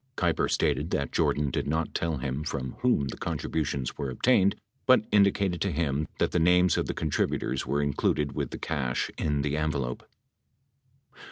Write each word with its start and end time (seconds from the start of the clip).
Keiper 0.17 0.49
stated 0.49 0.89
that 0.89 1.11
Jordan 1.11 1.51
did 1.51 1.67
not 1.67 1.93
tell 1.93 2.17
him 2.17 2.43
from 2.43 2.71
whom 2.79 3.09
the 3.09 3.17
contributions 3.17 3.99
were 3.99 4.09
obtained 4.09 4.55
but 4.87 5.05
indicated 5.11 5.61
to 5.61 5.71
him 5.71 6.07
that 6.17 6.31
the 6.31 6.39
names 6.39 6.75
of 6.75 6.87
the 6.87 6.95
contributors 6.95 7.67
were 7.67 7.83
included 7.83 8.31
with 8.31 8.49
the 8.49 8.57
cash 8.57 9.11
in 9.19 9.43
the 9.43 9.55
envelope. 9.55 10.01